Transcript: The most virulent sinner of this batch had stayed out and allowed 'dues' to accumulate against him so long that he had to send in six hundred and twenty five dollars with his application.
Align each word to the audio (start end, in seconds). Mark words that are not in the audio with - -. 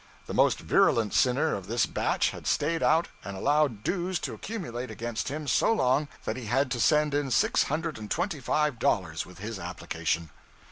The 0.25 0.33
most 0.33 0.57
virulent 0.61 1.13
sinner 1.13 1.53
of 1.53 1.67
this 1.67 1.85
batch 1.85 2.31
had 2.31 2.47
stayed 2.47 2.81
out 2.81 3.09
and 3.23 3.37
allowed 3.37 3.83
'dues' 3.83 4.17
to 4.21 4.33
accumulate 4.33 4.89
against 4.89 5.27
him 5.27 5.45
so 5.47 5.71
long 5.71 6.07
that 6.25 6.37
he 6.37 6.45
had 6.47 6.71
to 6.71 6.79
send 6.79 7.13
in 7.13 7.29
six 7.29 7.65
hundred 7.65 7.99
and 7.99 8.09
twenty 8.09 8.39
five 8.39 8.79
dollars 8.79 9.27
with 9.27 9.37
his 9.37 9.59
application. 9.59 10.31